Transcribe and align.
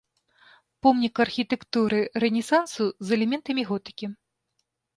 Помнік 0.85 1.21
архітэктуры 1.25 1.99
рэнесансу 2.25 2.89
з 2.89 3.07
элементамі 3.19 3.69
готыкі. 3.71 4.13